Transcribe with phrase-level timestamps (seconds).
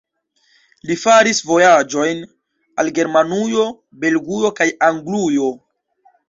[0.91, 2.23] Li faris vojaĝojn
[2.85, 3.67] al Germanujo,
[4.07, 5.53] Belgujo kaj Anglujo.